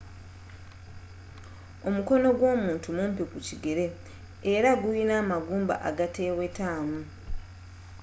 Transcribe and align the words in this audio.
omukono 1.87 2.27
gwomuntu 2.37 2.87
mumpi 2.97 3.23
kukigere 3.31 3.85
era 4.53 4.69
guyina 4.81 5.13
amagumba 5.23 5.75
agatewetamu 5.89 6.99